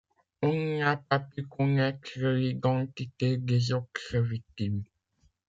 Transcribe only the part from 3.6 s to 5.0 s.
autres victimes.